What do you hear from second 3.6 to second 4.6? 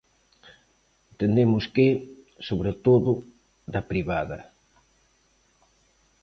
da privada.